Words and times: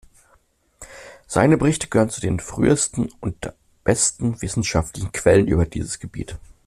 Seine 1.27 1.59
Berichte 1.59 1.87
gehören 1.87 2.09
zu 2.09 2.21
den 2.21 2.39
frühesten 2.39 3.09
und 3.19 3.53
besten 3.83 4.41
wissenschaftlichen 4.41 5.11
Quellen 5.11 5.47
über 5.47 5.67
dieses 5.67 5.99
Gebiet. 5.99 6.39